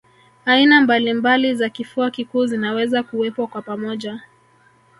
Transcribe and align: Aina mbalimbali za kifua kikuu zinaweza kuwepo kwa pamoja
Aina 0.45 0.81
mbalimbali 0.81 1.55
za 1.55 1.69
kifua 1.69 2.11
kikuu 2.11 2.45
zinaweza 2.45 3.03
kuwepo 3.03 3.47
kwa 3.47 3.61
pamoja 3.61 4.21